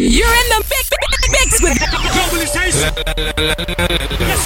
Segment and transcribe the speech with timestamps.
[0.00, 0.90] You're in the mix,
[1.28, 2.54] mix with Let's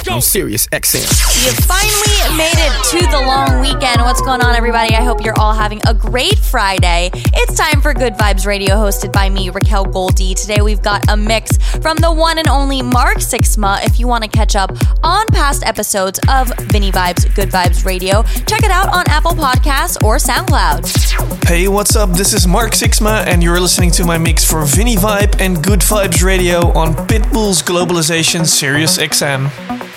[0.03, 0.19] go.
[0.19, 1.06] XM.
[1.45, 4.01] You finally made it to the long weekend.
[4.01, 4.96] What's going on, everybody?
[4.96, 7.11] I hope you're all having a great Friday.
[7.15, 10.35] It's time for Good Vibes Radio, hosted by me, Raquel Goldie.
[10.35, 13.84] Today we've got a mix from the one and only Mark Sixma.
[13.86, 14.72] If you want to catch up
[15.04, 20.02] on past episodes of Vinny Vibes Good Vibes Radio, check it out on Apple Podcasts
[20.02, 21.46] or SoundCloud.
[21.46, 22.11] Hey, what's up?
[22.11, 25.80] This is Mark Sixma, and you're listening to my mix for Vinny Vibe and Good
[25.80, 27.83] Vibes Radio on Pitbull's Global.
[27.84, 29.93] Globalization Sirius XM.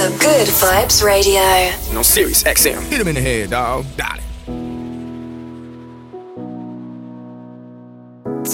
[0.00, 1.40] of good vibes radio.
[1.92, 2.80] No Sirius XM.
[2.82, 3.84] Hit him in the head, dog.
[3.96, 4.24] Got it.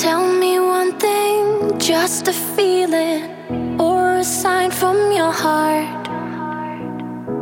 [0.00, 6.08] Tell me one thing, just a feeling or a sign from your heart.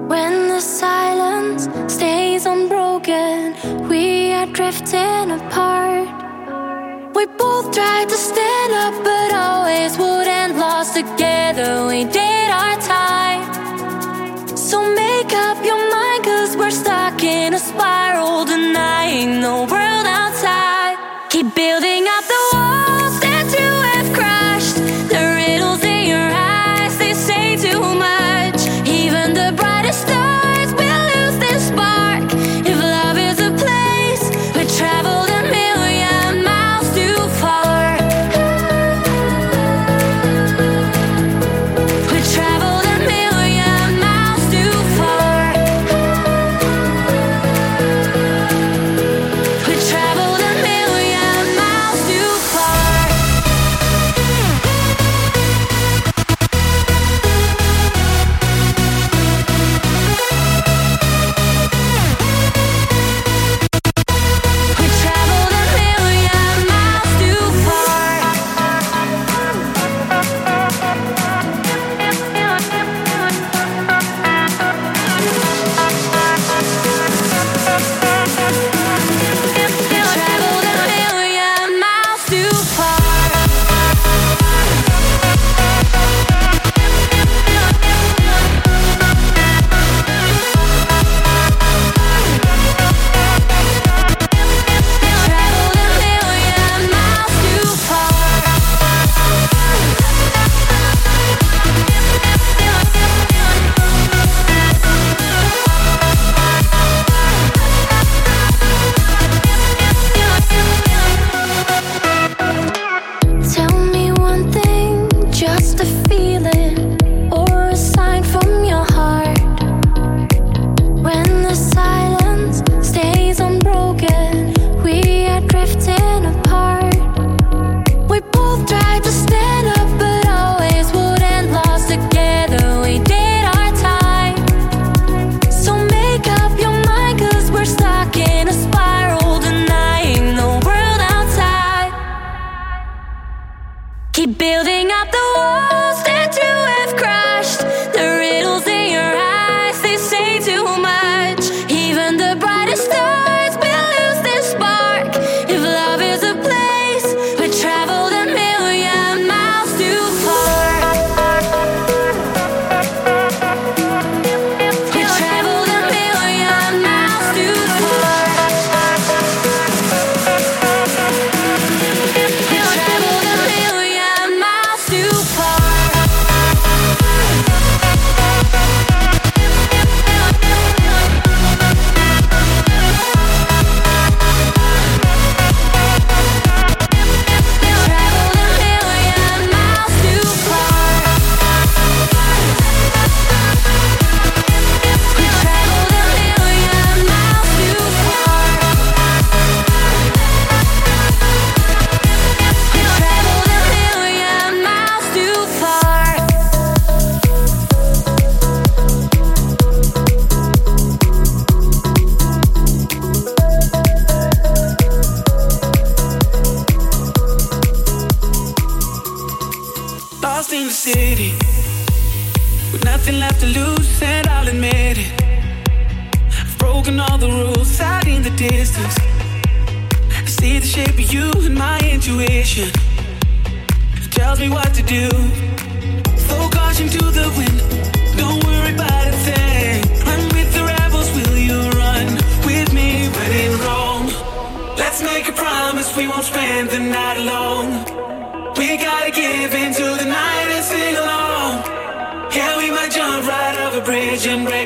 [0.08, 6.08] When the silence stays unbroken, we are drifting apart.
[7.14, 11.86] We both tried to stand up, but always would end lost together.
[11.86, 12.51] We did.
[15.72, 20.96] your mind, cause we're stuck in a spiral, denying the world outside.
[21.30, 22.11] Keep building up.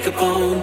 [0.00, 0.55] Bridge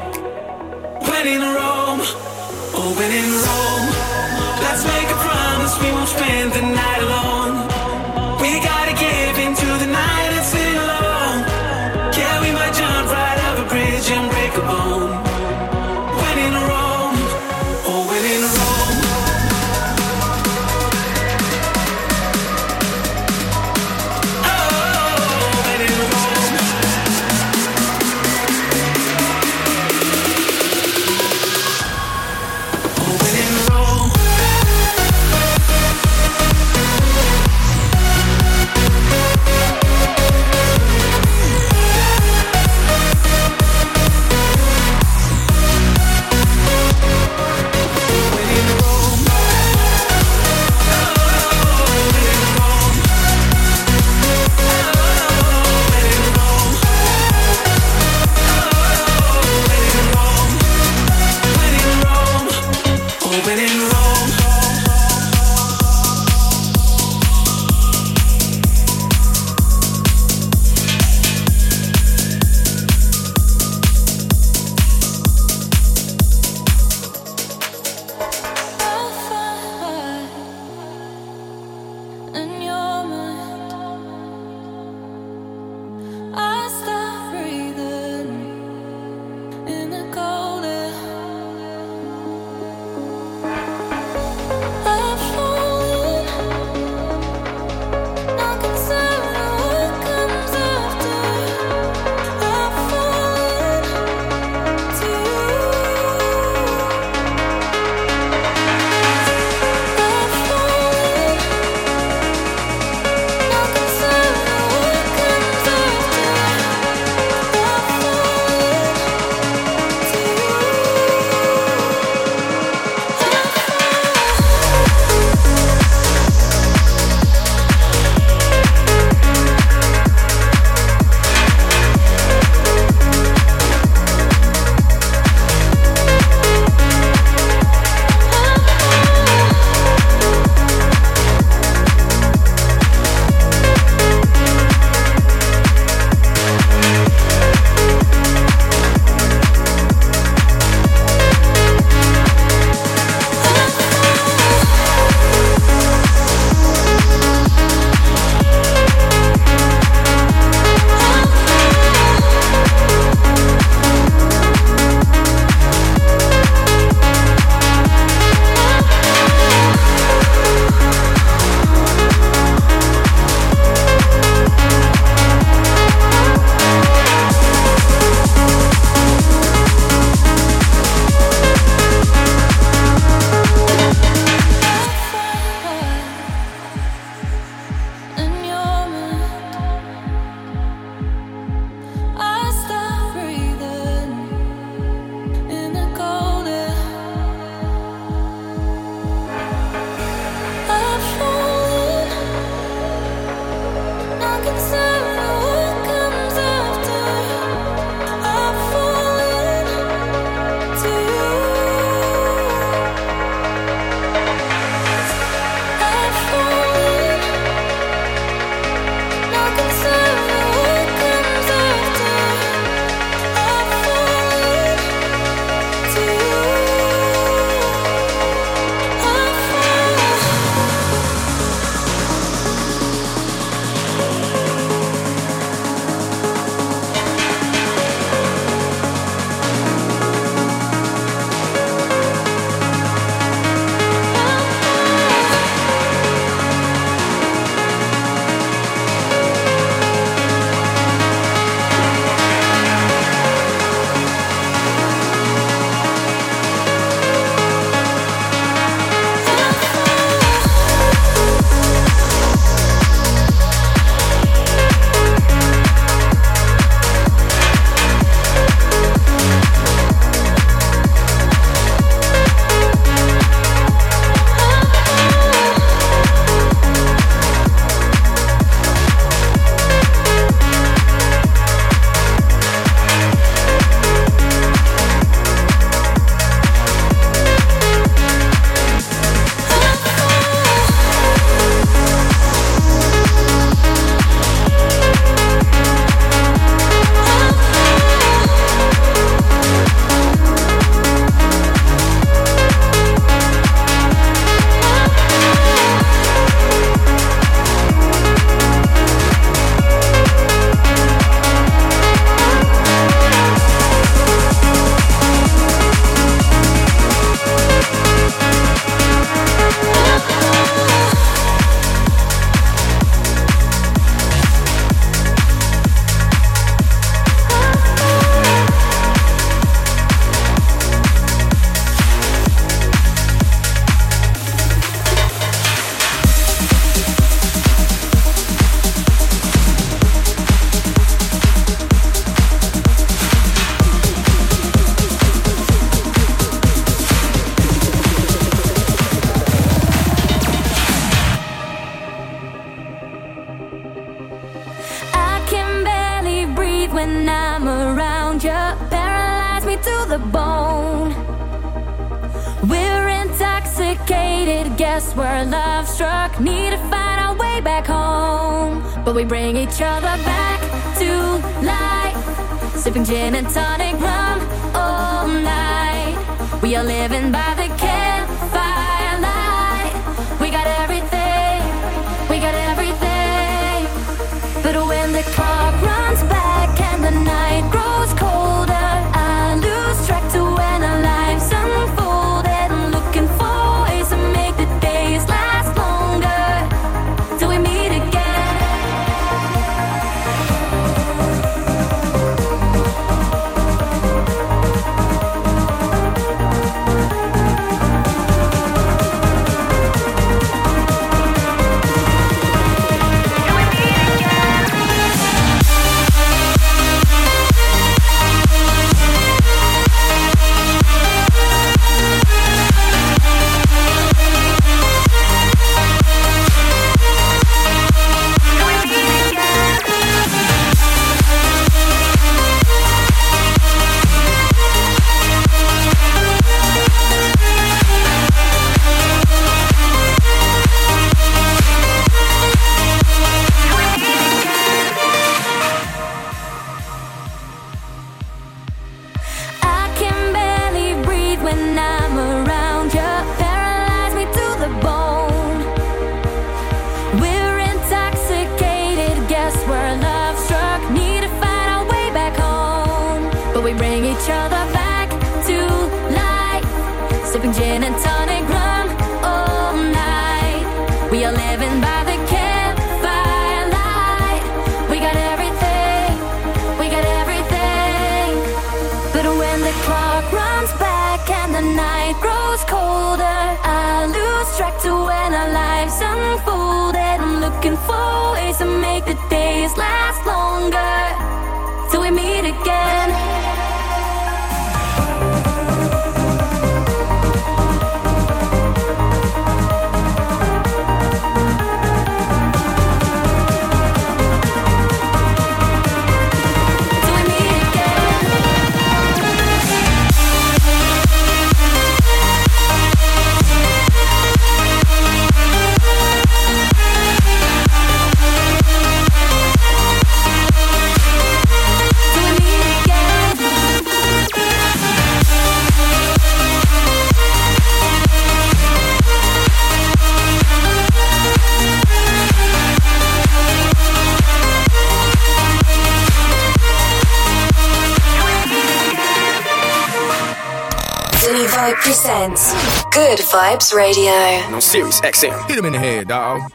[542.93, 543.89] Good Vibes Radio.
[544.29, 545.27] No Sirius XM.
[545.27, 546.31] Hit him in the head, dog.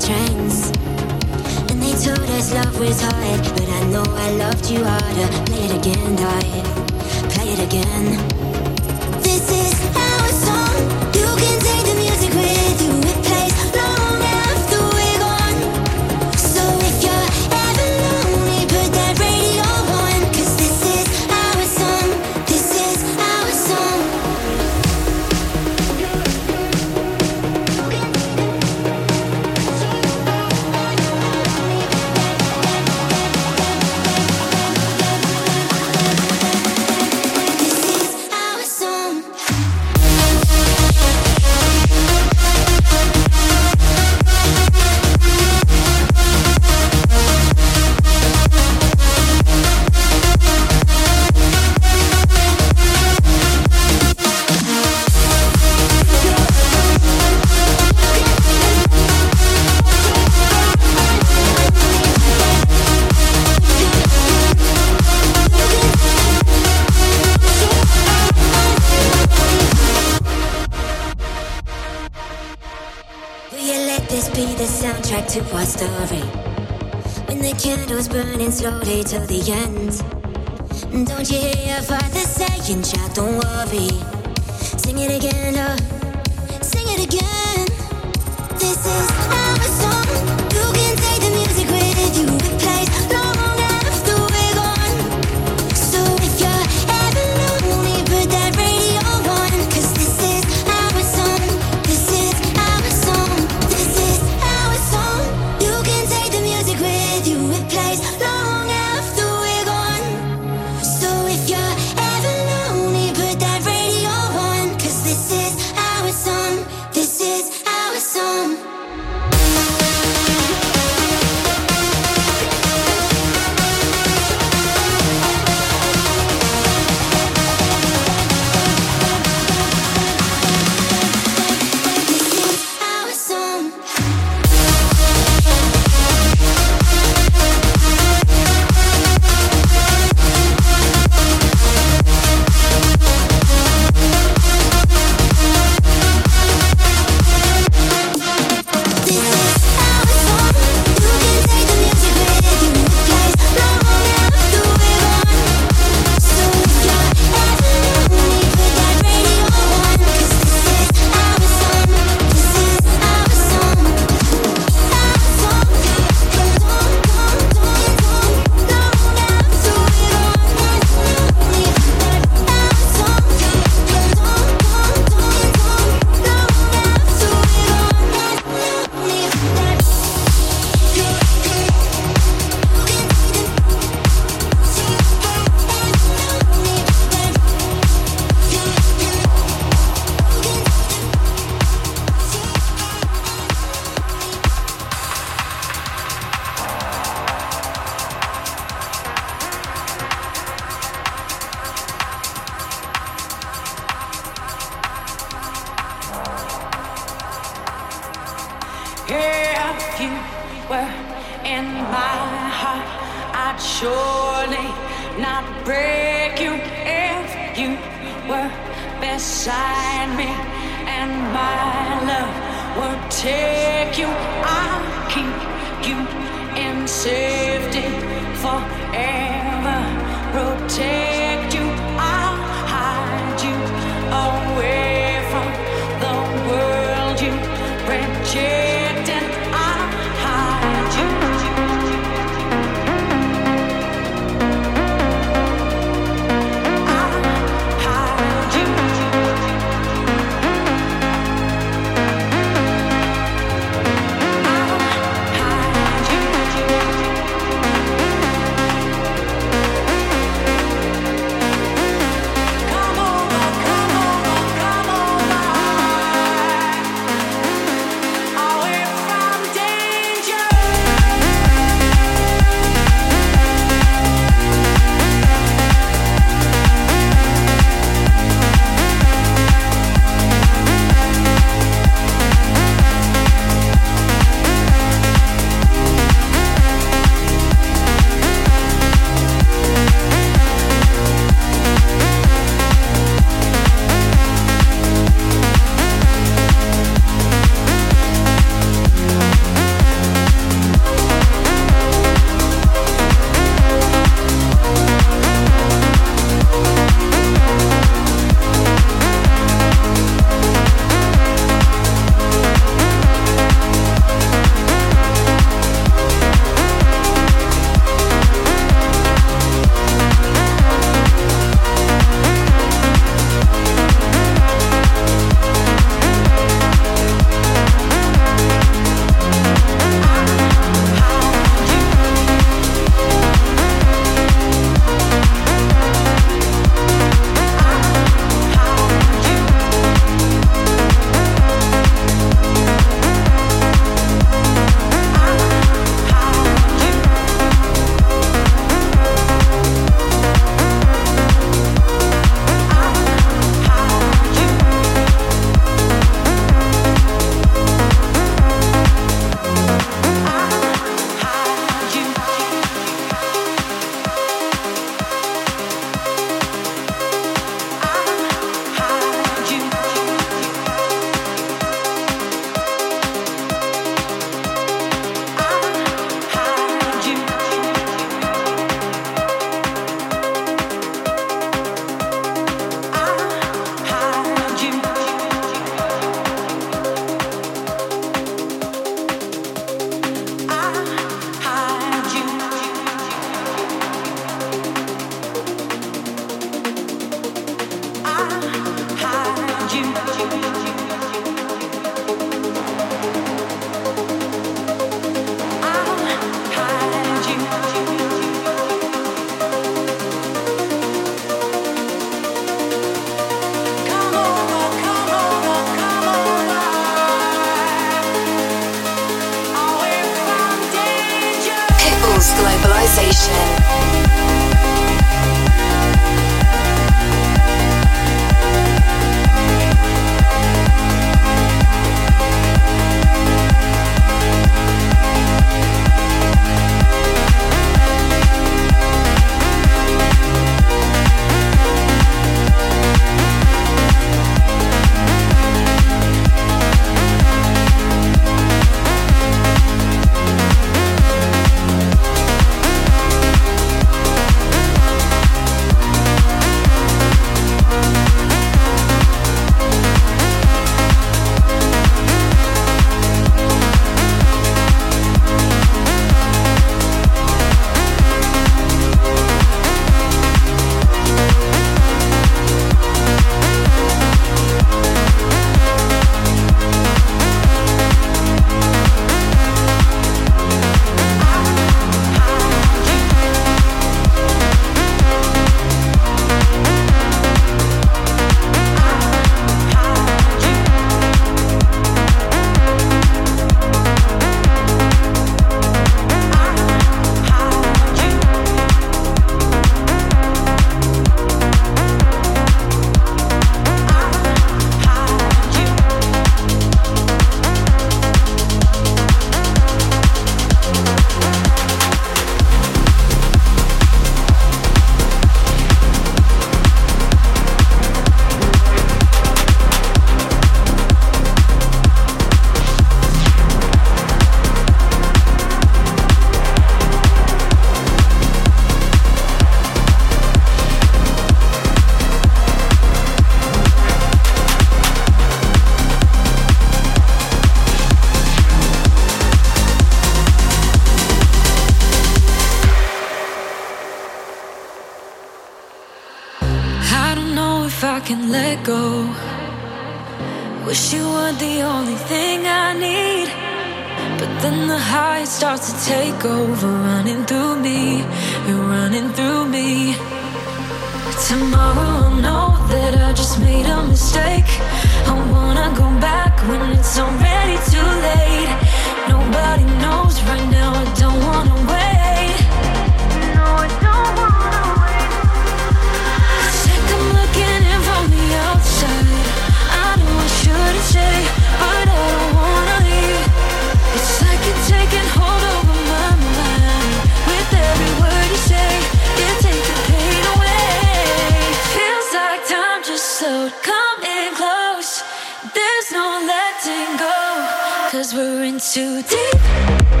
[598.01, 600.00] Cause we're in too deep.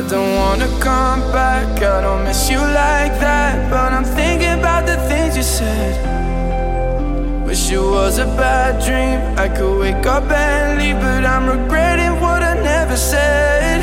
[0.00, 1.82] I don't wanna come back.
[1.82, 3.70] I don't miss you like that.
[3.70, 5.92] But I'm thinking about the things you said.
[7.46, 9.20] Wish it was a bad dream.
[9.38, 13.80] I could wake up and leave, but I'm regretting what I never said.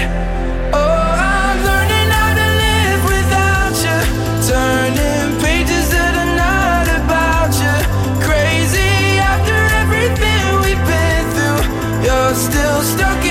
[0.74, 3.99] Oh, I'm learning how to live without you.
[4.49, 7.76] Turning pages that are not about you.
[8.26, 11.61] Crazy after everything we've been through.
[12.05, 13.26] You're still stuck.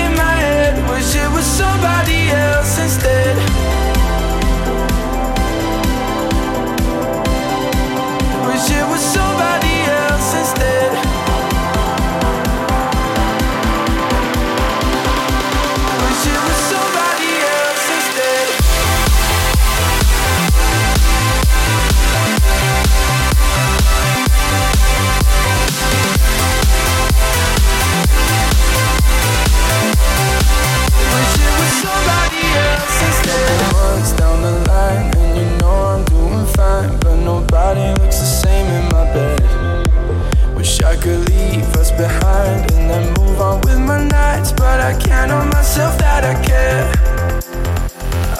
[43.87, 46.91] my nights, but I count on myself that I care.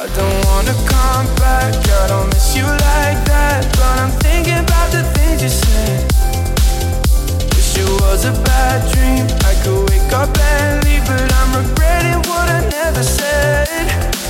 [0.04, 3.64] I don't wanna come back, I don't miss you like that.
[3.80, 6.00] But I'm thinking about the things you said.
[7.56, 9.26] Wish it was a bad dream.
[9.50, 14.27] I could wake up and leave, but I'm regretting what I never said.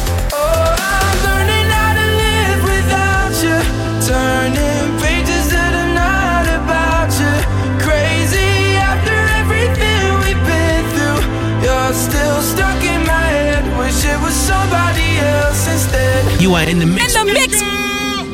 [16.47, 17.13] You are in the mix.
[17.13, 17.61] In the mix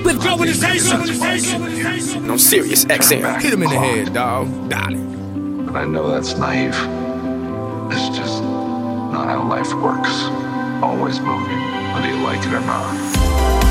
[0.06, 2.22] with globalization.
[2.22, 3.42] No Sirius XM.
[3.42, 4.70] Hit him in the head, dog.
[4.70, 5.00] Got it.
[5.74, 6.76] I know that's naive.
[7.92, 10.12] It's just not how life works.
[10.84, 11.60] Always moving,
[11.96, 13.63] whether you like it or not.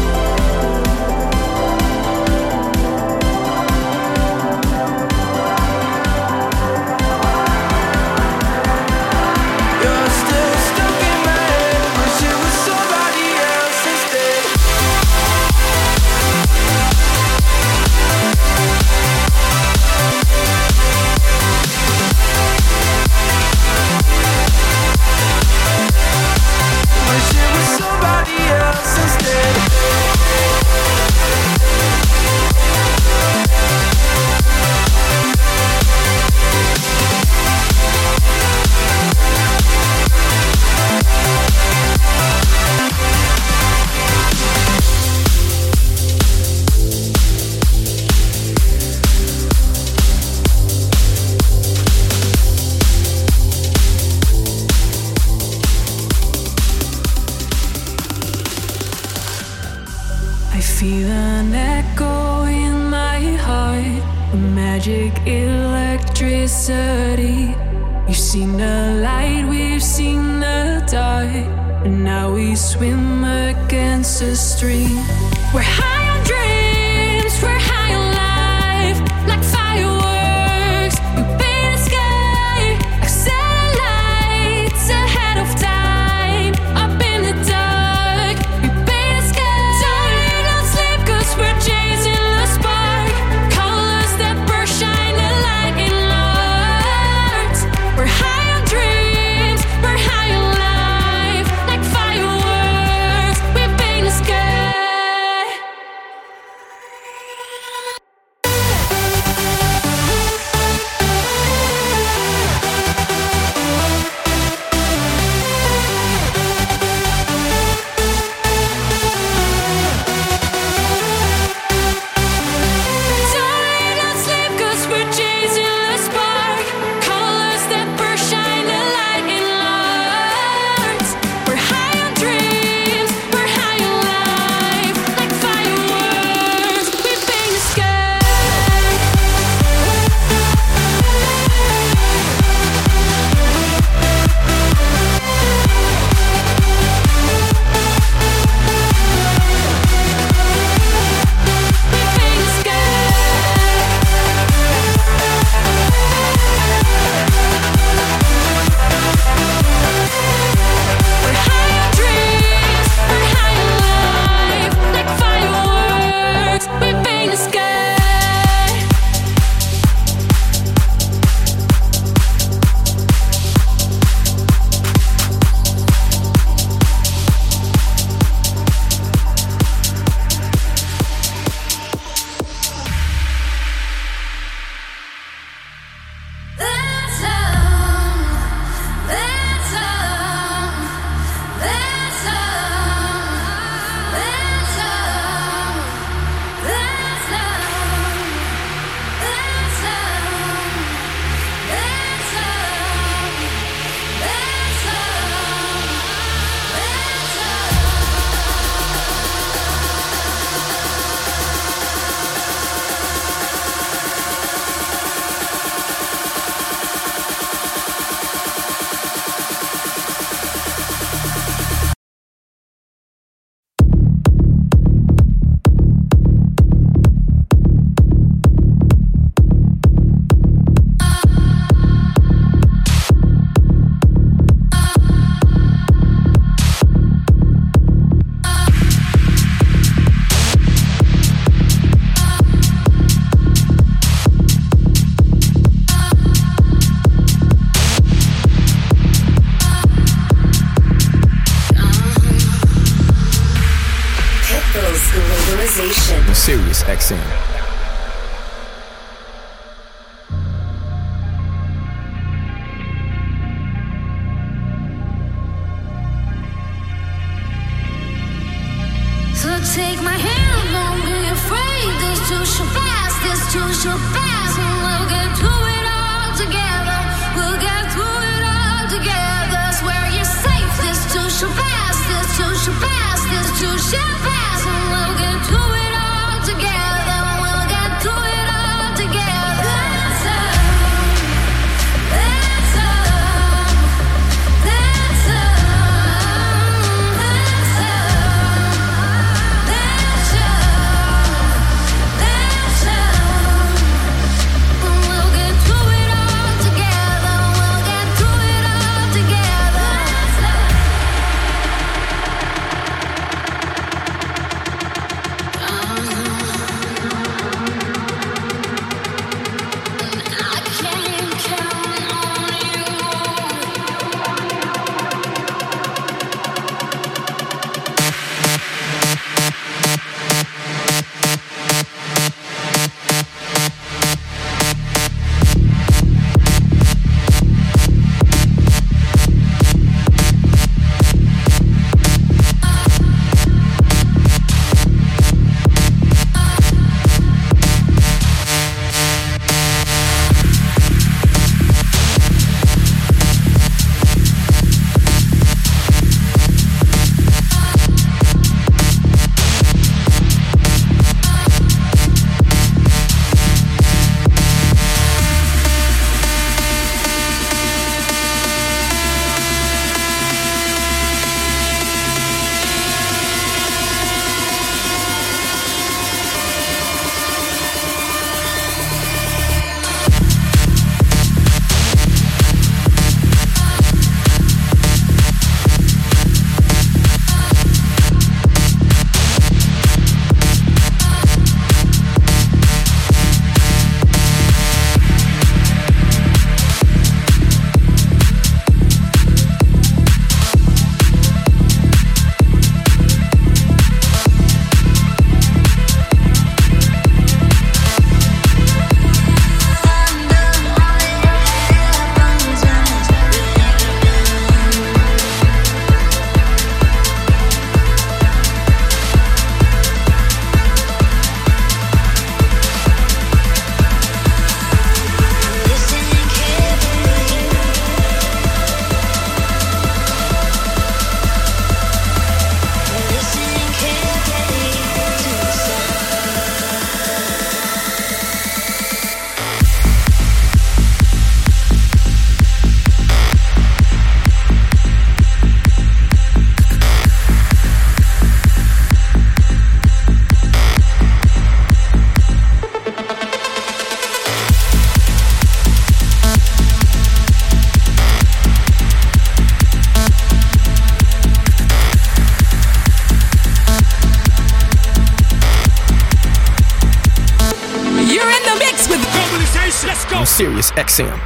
[470.76, 471.21] SiriusXM.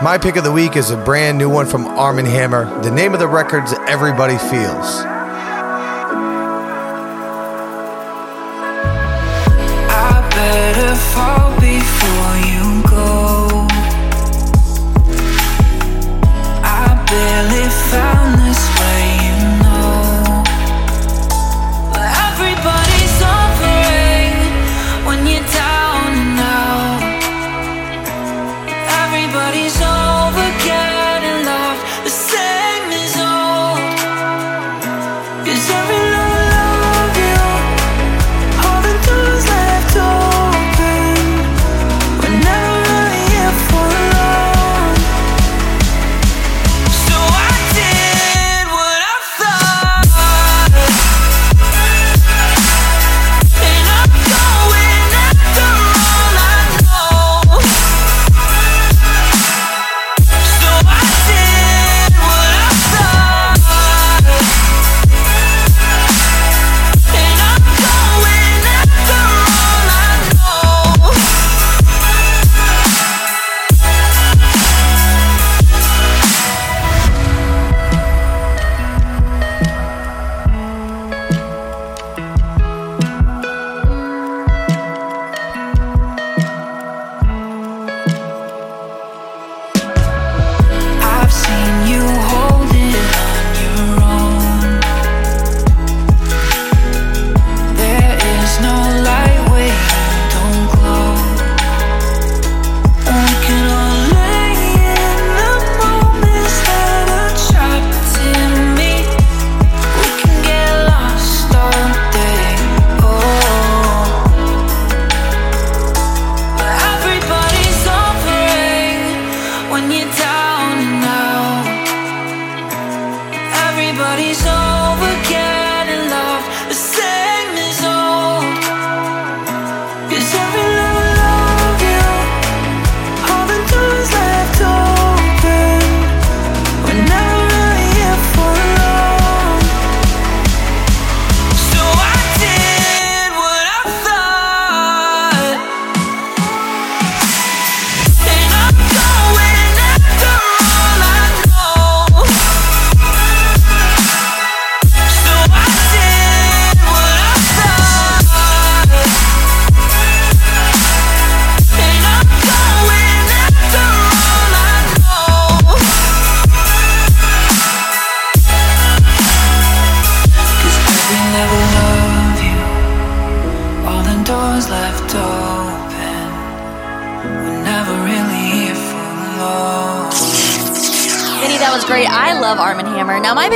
[0.00, 2.82] My pick of the week is a brand new one from Arm & Hammer.
[2.82, 5.07] The name of the record's Everybody Feels.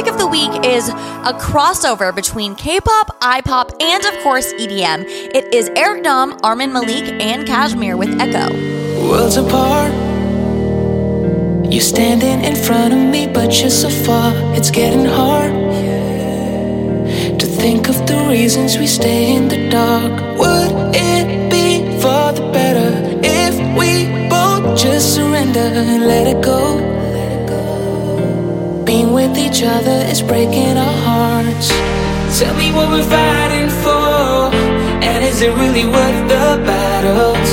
[0.03, 5.05] Pick of the week is a crossover between K-pop, I-pop, and of course EDM.
[5.07, 8.53] It is Eric Nam, Armaan Malik, and KSHMR with Echo.
[9.09, 9.93] Worlds apart.
[11.73, 14.33] You're standing in front of me, but you're so far.
[14.57, 15.53] It's getting hard
[17.39, 20.11] to think of the reasons we stay in the dark.
[20.37, 22.91] Would it be for the better
[23.23, 26.92] if we both just surrender and let it go?
[28.93, 31.69] Being with each other is breaking our hearts.
[32.39, 34.53] Tell me what we're fighting for,
[35.09, 37.51] and is it really worth the battles?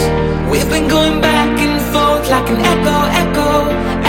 [0.51, 3.51] We've been going back and forth like an echo, echo,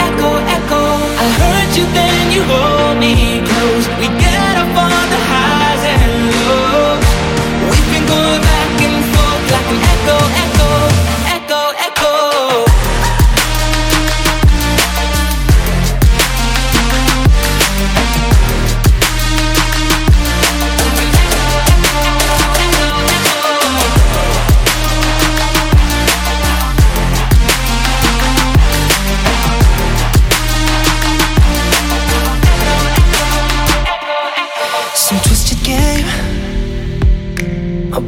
[0.06, 0.82] echo, echo.
[1.22, 3.14] I heard you, then you hold me
[3.46, 3.86] close.
[4.02, 4.08] We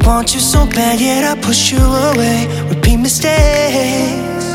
[0.05, 2.47] want you so bad, yet I push you away.
[2.69, 4.45] Repeat mistakes.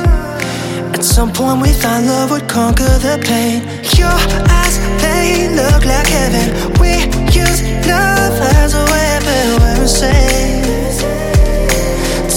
[0.95, 3.63] At some point, we thought love would conquer the pain.
[3.97, 4.19] Your
[4.59, 6.47] eyes, they look like heaven.
[6.81, 6.93] We
[7.33, 11.01] use love as a weapon we're safe.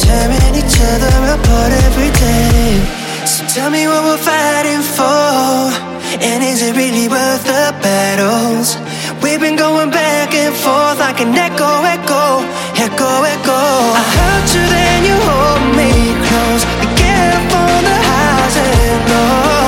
[0.02, 3.02] Tearing each other apart every day.
[3.26, 5.92] So tell me what we're fighting for.
[6.22, 8.78] And is it really worth the battles?
[9.24, 12.42] We've been going back and forth like an echo, echo,
[12.86, 13.60] echo, echo.
[13.94, 15.92] I hurt you, then you hold me
[16.28, 16.64] close.
[17.32, 19.61] Up on the highs and lows.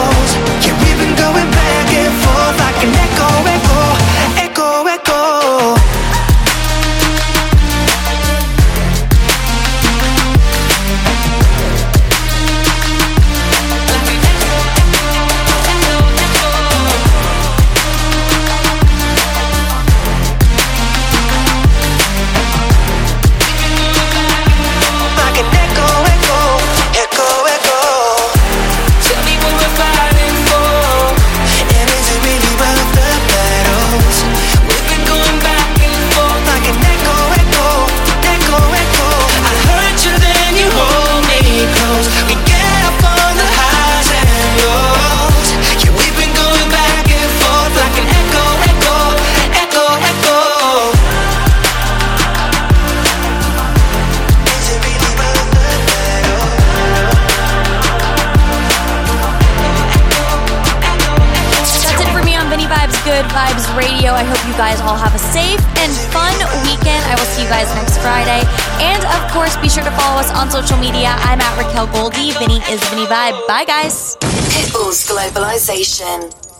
[67.43, 68.41] You guys next Friday.
[68.79, 71.13] And of course, be sure to follow us on social media.
[71.27, 72.31] I'm at Raquel Goldie.
[72.31, 73.47] Vinny is Vinny Vibe.
[73.47, 74.15] Bye, guys.
[74.49, 76.52] Pitbull's Globalization.